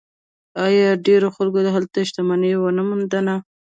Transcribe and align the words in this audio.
آیا 0.65 0.89
ډیرو 1.05 1.27
خلکو 1.35 1.59
هلته 1.75 1.99
شتمني 2.09 2.51
ونه 2.57 2.83
موندله؟ 2.87 3.35